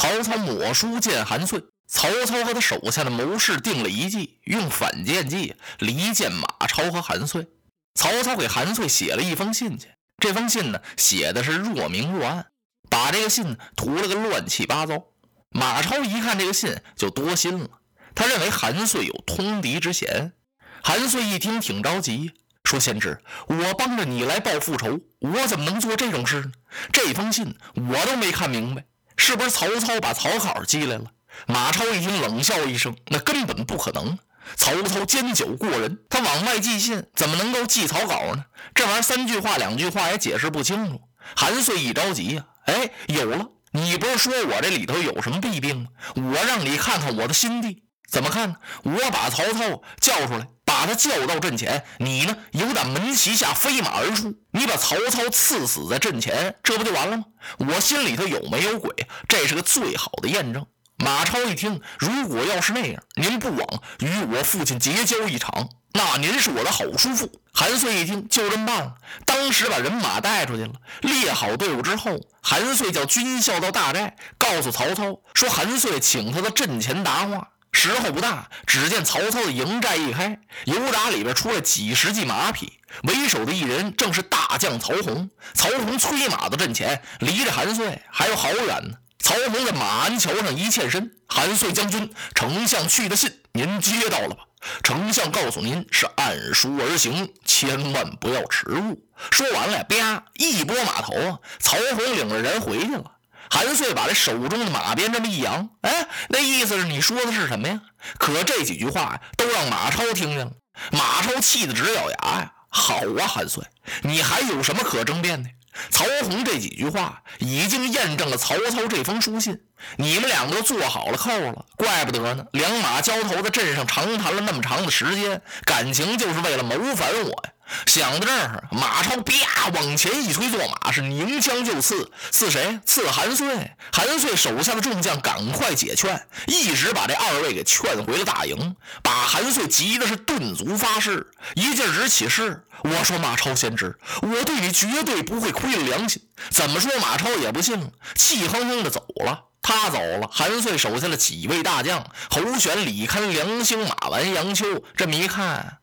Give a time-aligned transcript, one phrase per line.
[0.00, 7.48] 曹操抹书见韩遂，曹操和他手下的谋士定了一计，用反间计离间马超和韩遂。
[7.96, 9.88] 曹操给韩遂写了一封信去。
[10.18, 12.46] 这封信呢，写的是若明若暗，
[12.88, 15.02] 把这个信涂了个乱七八糟。
[15.50, 17.68] 马超一看这个信，就多心了。
[18.14, 20.32] 他认为韩遂有通敌之嫌。
[20.80, 22.30] 韩遂一听，挺着急，
[22.62, 26.52] 说：“先知，我帮着你来报复仇，我怎么能做这种事呢？
[26.92, 28.84] 这封信我都没看明白，
[29.18, 31.04] 是不是曹操把草稿寄来了？”
[31.46, 34.18] 马超一听，冷笑一声：“那根本不可能。”
[34.56, 38.46] 曹操奸狡过人，他往外寄信，怎么能够寄草稿呢？
[38.74, 41.02] 这玩意儿三句话两句话也解释不清楚。
[41.36, 43.46] 韩遂一着急呀，哎，有了！
[43.72, 45.88] 你不是说我这里头有什么弊病吗？
[46.14, 48.56] 我让你看看我的心地，怎么看呢？
[48.84, 50.48] 我把曹操叫出来，
[50.78, 57.24] 把他叫到阵前，你呢，有胆门旗下飞马而出，你把曹操刺死在阵前，这不就完了吗？
[57.58, 58.94] 我心里头有没有鬼？
[59.26, 60.64] 这是个最好的验证。
[60.98, 67.28] 马超一听，如果要是那样，您不枉与我父亲结交一场，那您是我的好叔父。
[67.52, 68.94] 韩遂一听，就这么办了，
[69.26, 77.48] 当时把人马带出去了，列好队伍之后，韩遂叫军校到大寨，告诉曹操说，韩遂请他到阵前答话。
[77.80, 82.72] 时候不大，只见曹操的营寨一开，油闸里边出来几十骑马匹，
[83.04, 85.30] 为首的一人正是大将曹洪。
[85.54, 88.96] 曹洪催马到阵前，离着韩遂还有好远呢。
[89.20, 94.38] 曹洪在马鞍桥上一欠身，韩遂将军，丞相去的信您接到了吧？
[94.82, 99.00] 丞相告诉您是按书而行，千万不要迟误。
[99.30, 103.12] 说完了，啪一拨马头啊，曹洪领着人回去了。
[103.50, 107.80] 韩遂把这手中的马鞭这么一扬，哎，那意思是你说的是什么呀？
[108.18, 110.52] 可这几句话都让马超听见了，
[110.92, 112.52] 马超气得直咬牙呀！
[112.68, 113.64] 好啊，韩遂，
[114.02, 115.48] 你还有什么可争辩的？
[115.90, 119.60] 曹洪这几句话已经验证了曹操这封书信，
[119.96, 122.44] 你们两个做好了扣了，怪不得呢。
[122.52, 127.52] 两马交头在镇上长谈了那么长的时间，感情就是为了谋反我呀。
[127.86, 132.10] 想到这儿，马超啪往前一推坐马，是拧枪就刺。
[132.30, 132.78] 刺谁？
[132.84, 133.70] 刺韩遂。
[133.92, 142.62] 韩遂手下的众将赶快解劝，一直把这二位给劝回了大营，把韩遂急的是顿足发誓，一劲直起誓。
[142.82, 146.22] 我说马超先知，我对你绝对不会亏了良心。
[146.50, 146.90] 怎么说？
[147.00, 149.44] 马超也不信，气哼哼的走了。
[149.60, 154.64] 他走了，韩遂手下的几位大将，侯选、李堪、梁兴、马完、杨秋，
[154.96, 155.78] 这么一看，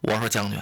[0.00, 0.58] 我说将军。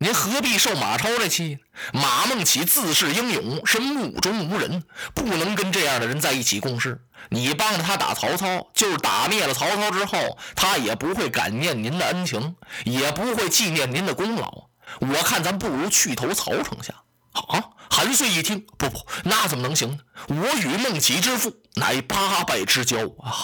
[0.00, 1.58] 您何必受马超这气？
[1.92, 7.04] 马孟起自恃英勇，是目中无人，不能跟这样的人在一起共事。
[7.30, 12.54] 你帮着他打曹操，就是打灭了曹操之后，他也不会感念您的恩情，
[12.84, 14.68] 也不会纪念您的功劳。
[15.00, 16.94] 我看咱不如去投曹丞相。
[17.32, 17.62] 啊！
[17.90, 19.98] 韩遂一听，不不，那怎么能行呢？
[20.28, 22.98] 我与孟起之父乃八拜之交。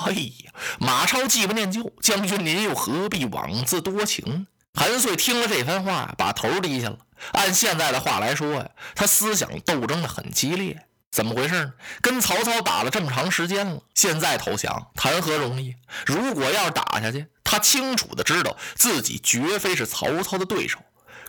[0.06, 4.46] 哎呀，马超既不念旧，将军您又何必枉自多情？
[4.74, 6.98] 韩遂听了这番话，把头低下了。
[7.32, 10.86] 按现在的话来说呀，他思想斗争的很激烈。
[11.10, 11.72] 怎么回事呢？
[12.02, 15.76] 跟曹操打了这么长时间了，现在投降谈何容易？
[16.04, 20.80] 如果要是打下去，他清楚的知道自己绝非是曹操的对手。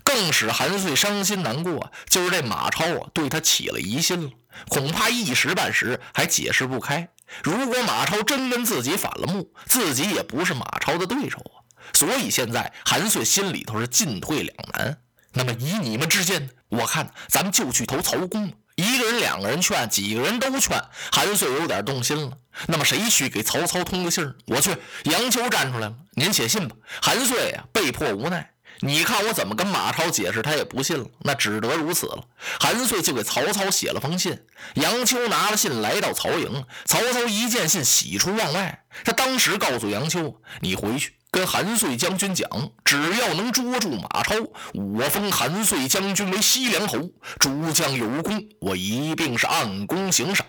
[0.03, 4.31] 更使韩遂伤心难过，就是这马超啊，对他起了疑心了。
[4.69, 7.09] 恐怕一时半时还解释不开。
[7.43, 11.64] 如果马超真跟自己反了目，自己也不是马超的对手啊。
[11.93, 14.97] 所以现在韩遂心里头是进退两难。
[15.33, 18.53] 那么以你们之见，我看咱们就去投曹公。
[18.75, 20.81] 一个人、两个人劝，几个人都劝，
[21.11, 22.37] 韩遂有点动心了。
[22.67, 24.35] 那么谁去给曹操通个信儿？
[24.47, 24.75] 我去。
[25.03, 26.75] 杨秋站出来了，您写信吧。
[27.01, 28.51] 韩遂啊，被迫无奈。
[28.81, 31.05] 你看我怎么跟马超解释，他也不信了。
[31.21, 32.25] 那只得如此了。
[32.59, 34.45] 韩遂就给曹操写了封信。
[34.73, 38.83] 杨秋拿了信来到曹营，曹操一见信，喜出望外。
[39.05, 42.49] 他当时告诉杨秋：“你回去。”跟韩遂将军讲，
[42.85, 44.35] 只要能捉住马超，
[44.73, 46.97] 我封韩遂将军为西凉侯。
[47.37, 50.47] 诸将有功，我一并是按功行赏。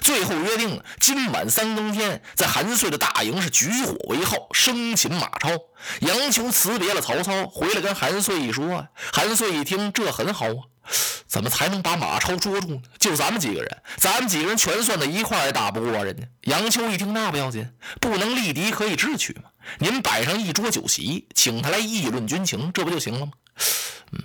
[0.00, 5.50] 最后约定，今晚三更天，在韩遂的大营是举火为号，生擒马超。
[6.02, 10.62] 杨秋辞别了曹操，回来跟韩遂一说，韩遂一听，这很好啊。
[11.26, 12.80] 怎么才能把马超捉住呢？
[12.96, 16.22] 就咱们几个人，咱们几个人全算在一块儿也打不过人家。
[16.42, 17.68] 杨秋一听，那不要紧，
[18.00, 19.47] 不能力敌，可以智取嘛。
[19.78, 23.32] 您摆上一桌酒席，请他来议论军情，这不就行了吗？
[24.12, 24.20] 嗯，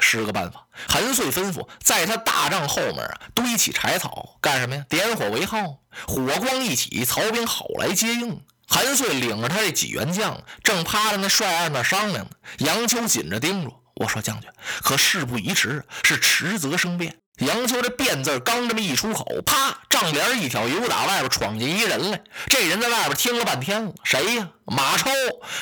[0.00, 0.66] 是个办法。
[0.88, 4.84] 韩遂吩咐，在他大帐后面啊，堆起柴草，干什么呀？
[4.88, 5.80] 点火为号。
[6.06, 8.40] 火光一起，曹兵好来接应。
[8.66, 12.30] 韩遂领着他这几员将，正趴在那帅案那商量呢。
[12.58, 14.48] 杨秋紧着盯着我说：“将军，
[14.82, 22.20] 可事不宜迟，是迟则生变。”杨秋这“变”字刚这么一出口，啪，帐帘一挑，由打外边闯进一人来。
[22.48, 24.48] 这人在外边听了半天了，谁呀？
[24.64, 25.10] 马超。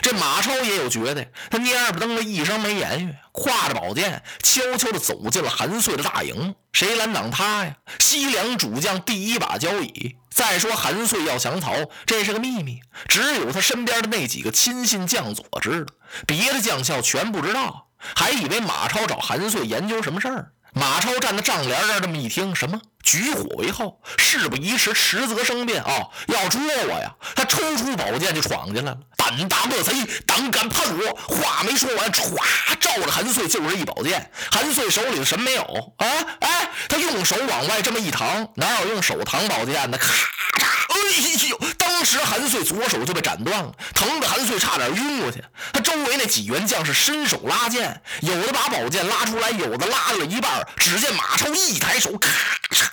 [0.00, 6.55] 这马超也有觉得，他蔫不登的一声没言语，挎着宝剑，悄悄地走进了韩遂的大营。
[6.73, 7.76] 谁拦挡他呀？
[7.99, 10.17] 西凉主将第一把交椅。
[10.31, 11.75] 再说韩遂要降曹，
[12.06, 15.94] 这是个秘密，只有他身边的那几个亲信将佐知道，
[16.26, 20.52] 别的将校全不知道，还以为马超找韩遂研究什么事儿。
[20.78, 25.88] 马超站在帐帘这儿，这么一听，什么举火为号，事不宜迟，迟则生变啊！
[26.26, 27.14] 要捉我呀！
[27.34, 28.99] 他抽出宝剑就闯进来了。
[29.17, 29.94] 胆大恶贼，
[30.26, 31.34] 胆敢叛我！
[31.34, 32.37] 话没说完，歘，
[32.78, 34.31] 照着韩遂就是一宝剑。
[34.52, 35.62] 韩遂手里什么没有
[35.96, 36.06] 啊？
[36.40, 39.96] 哎，他用手往外这么一搪，哪有用手搪宝剑的？
[39.96, 40.67] 咔嚓！
[40.90, 41.58] 哎呦！
[42.06, 45.43] 时韩遂左手就被斩断了，疼得韩遂差点晕过去。
[45.73, 50.64] 他周围那几员将士伸手拉剑，有的把宝剑拉出来，有的拉了一半。
[50.76, 52.31] 只见马超一抬手，咔
[52.70, 52.87] 嚓，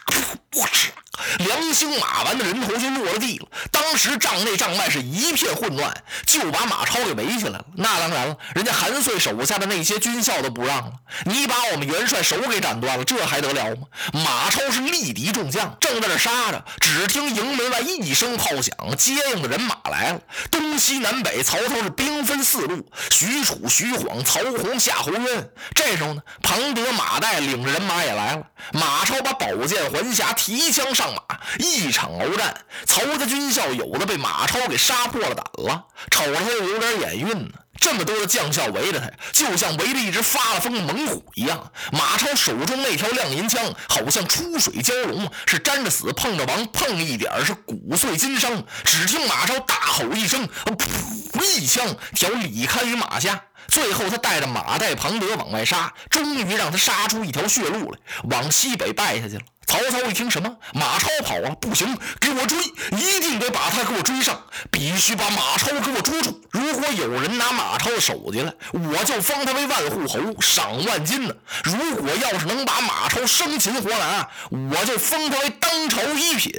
[0.55, 0.91] 我去！
[1.37, 3.47] 良星马完的人头就落了地了。
[3.71, 7.65] 当时帐内帐外是一片混乱，就把马超给围起来了。
[7.75, 10.91] 那当然了，人家韩遂手下的那些军校都不让了。
[11.25, 13.83] 你把我们元帅手给斩断了，这还得了吗？
[14.11, 16.65] 马超是力敌众将，正在这杀着。
[16.79, 20.19] 只听营门外一声炮响，接应的人马来了。
[20.49, 25.49] 东西南北，曹操是兵分四路：许褚、徐晃、曹洪、夏侯渊。
[25.75, 28.43] 这时候呢，庞德、马岱领着人马也来了。
[28.71, 31.21] 马超把宝剑还匣，提枪上马，
[31.57, 32.53] 一场鏖战。
[32.85, 37.53] 曹家军校有的被马超给杀破了胆了，瞅着他有点眼晕呢。
[37.79, 41.71] 这么多的将校围着他，就像围着一只发了疯的猛虎一样。
[41.93, 48.65] 马超手中那条亮银枪，好像出水蛟龙，是沾着死碰着亡，碰一点是骨碎筋伤。
[48.83, 51.41] 只听马超大吼一声，噗！
[51.41, 53.45] 一枪挑李堪于马下。
[53.69, 59.41] 最后，他带着马岱、庞德往外杀，终于让他杀出一条血路来，往西北败下去了。
[59.73, 60.55] 曹操一听，什么？
[60.75, 61.49] 马超跑了？
[61.59, 62.59] 不行，给我追！
[62.91, 64.39] 一定得把他给我追上，
[64.69, 66.39] 必须把马超给我捉住。
[66.51, 71.33] 如果有人拿马超的手进来，我就封他为万户侯，赏万金呢。
[71.63, 76.53] 如果要是能把马超生擒活拿，我就封他为当朝一品。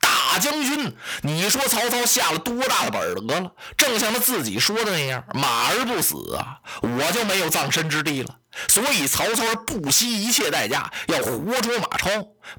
[0.00, 0.92] 大将军，
[1.22, 3.52] 你说曹操下了多大的本得了？
[3.76, 8.34] 正像他自己说的那样，马儿不死啊，我就没有葬身之地了。
[8.68, 12.08] 所以曹操是不惜一切代价要活捉马超，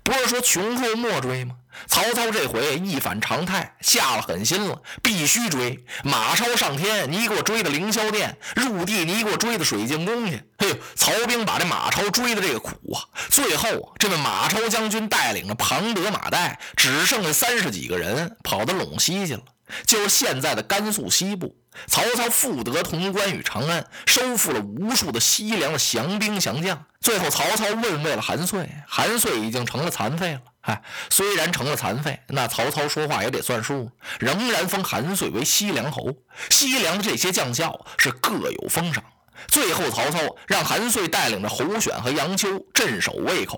[0.03, 1.55] 不是说穷追莫追吗？
[1.85, 10.41] 曹操这回一反常态，下了狠心了，必须追马超上天，你给我追到凌霄殿；入地，你给我追到水晶宫去。
[10.57, 13.05] 嘿，曹兵把这马超追的这个苦啊！
[13.29, 19.43] 最后啊，这位马超将军带领着庞德、马岱，只剩下三十几个人，跑到陇西去了，
[19.85, 21.55] 就是现在的甘肃西部。
[21.85, 26.85] 曹操复得潼关与长安，收复了无数的西凉的降兵降将。
[26.99, 30.41] 最后，曹操问为了韩遂，韩遂已经成了残废了。
[30.61, 30.81] 哎，
[31.11, 36.11] 虽然成了残废，那曹操说话也得算数，仍然封韩遂为西凉侯。
[36.49, 39.03] 西凉的这些将校是各有封赏。
[39.47, 43.57] 最后，曹操让韩遂带领着侯选和杨秋镇守渭口。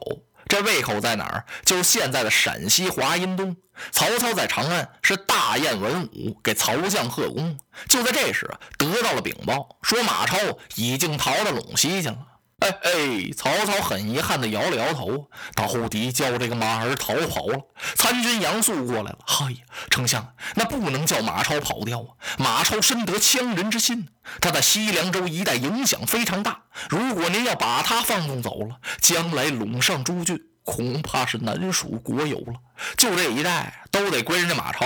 [0.50, 1.46] 这胃口在哪儿？
[1.64, 3.56] 就是现在的陕西华阴东。
[3.92, 7.58] 曹操在长安是大宴文武，给曹将贺功。
[7.88, 10.38] 就在这时，得到了禀报，说马超
[10.76, 12.18] 已经逃到陇西去了。
[12.60, 17.60] 哎哎，曹操很遗憾地摇了摇头，到底叫这个马儿逃跑了。
[17.96, 19.58] 参军杨素过来了，嗨呀，
[19.90, 22.10] 丞相，那不能叫马超跑掉啊！
[22.38, 24.10] 马超深得羌人之心，
[24.42, 26.64] 他在西凉州一带影响非常大。
[26.90, 32.54] 如果您要把他放纵走了，将来陇上诸郡恐怕是难属国有了。
[32.98, 34.86] 就这一带都得归人家马超。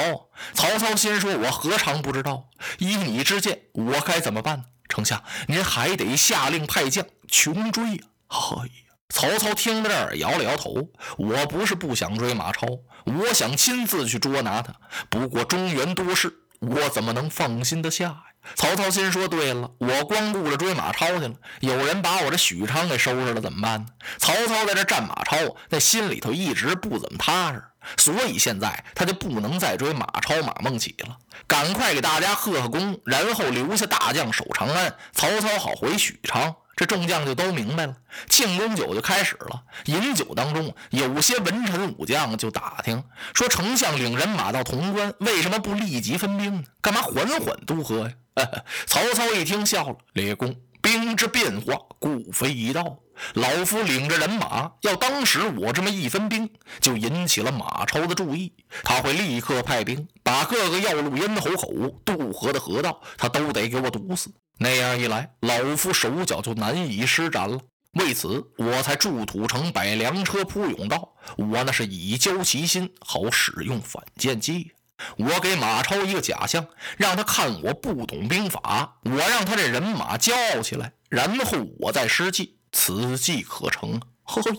[0.54, 2.50] 曹操心说：我何尝不知道？
[2.78, 4.66] 依你之见，我该怎么办呢？
[4.94, 8.04] 丞相，您还得下令派将穷追呀！
[8.28, 10.88] 哎呀，曹操听到这儿摇了摇头。
[11.18, 12.68] 我不是不想追马超，
[13.06, 14.72] 我想亲自去捉拿他。
[15.10, 18.24] 不过中原多事，我怎么能放心得下呀？
[18.56, 23.86] 曹操心说：对了，我光顾着追马超去了，有人把我这许昌给收拾了，怎么办呢？
[24.18, 25.38] 曹操在这战马超，
[25.70, 27.64] 那心里头一直不怎么踏实。
[27.98, 36.56] 所以现在他就不能再追马超、马孟起了，赶快给大家贺贺功，然后留下大将守长安，曹操好回许昌。
[36.76, 37.96] 这众将就都明白了，
[38.30, 39.64] 庆功酒就开始了。
[39.86, 43.04] 饮酒当中，有些文臣武将就打听
[43.34, 46.64] 说：“丞相领人马到潼关，为什么不立即分兵呢？
[46.82, 48.14] 干嘛缓缓渡河呀？”
[48.88, 53.00] 曹操一听笑了：“列公，兵之变化，故非一道。
[53.36, 56.50] 老夫领着人马，要当时我这么一分兵，
[56.82, 58.52] 就引起了马超的注意，
[58.84, 61.72] 他会立刻派兵，把各个要路咽喉口、
[62.04, 67.58] 渡河的河道，他都得给我堵死。”那样一来，老夫手脚就难以施展了。
[67.94, 71.14] 为此，我才筑土城，摆粮车铺甬道。
[71.38, 74.74] 我那是以交其心，好使用反间计。
[75.18, 76.66] 我给马超一个假象，
[76.98, 84.02] 让他看我不懂兵法，我让他这人马骄傲起来，然后我再施计，此计可成。
[84.26, 84.52] 呵,呵，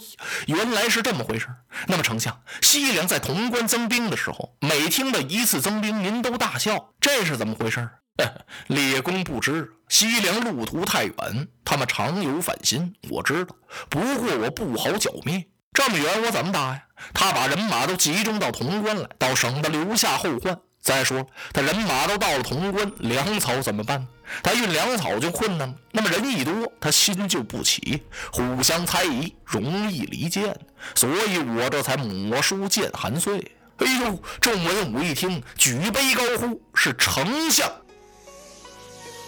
[0.46, 1.48] 原来是这么回事。
[1.86, 7.88] 那么，丞相，西凉在潼关增兵的时候，每听到一次增兵，您都大笑，这是怎么回事？
[8.68, 12.94] 列公不知，西凉路途太远，他们常有反心。
[13.08, 13.56] 我知道，
[13.88, 15.46] 不过我不好剿灭。
[15.74, 16.84] 这么远，我怎么打呀？
[17.12, 20.56] 他把人马都集中到潼关来，倒省得留下后患。
[20.80, 24.06] 再说，他人马都到了潼关，粮草怎么办？
[24.42, 25.74] 他运粮草就困难了。
[25.90, 28.02] 那么人一多，他心就不齐，
[28.32, 30.56] 互相猜疑，容易离间。
[30.94, 33.50] 所以我这才抹书见韩遂。
[33.78, 34.22] 哎呦！
[34.40, 37.68] 众文武一听，举杯高呼：“是丞相！”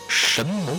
[0.08, 0.78] 神谋。